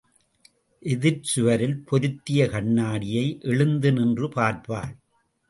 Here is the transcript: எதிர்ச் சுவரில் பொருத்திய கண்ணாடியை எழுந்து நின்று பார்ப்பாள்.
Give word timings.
எதிர்ச் 0.83 1.23
சுவரில் 1.23 1.75
பொருத்திய 1.85 2.47
கண்ணாடியை 2.47 3.37
எழுந்து 3.41 3.91
நின்று 3.93 4.27
பார்ப்பாள். 4.27 4.91